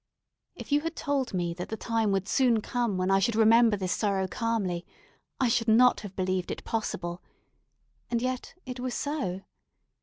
[0.55, 3.77] If you had told me that the time would soon come when I should remember
[3.77, 4.83] this sorrow calmly,
[5.39, 7.21] I should not have believed it possible:
[8.09, 9.41] and yet it was so.